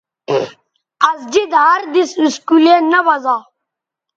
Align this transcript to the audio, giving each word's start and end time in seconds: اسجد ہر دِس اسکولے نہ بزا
اسجد 1.09 1.51
ہر 1.63 1.81
دِس 1.93 2.09
اسکولے 2.23 2.75
نہ 2.91 2.99
بزا 3.05 3.37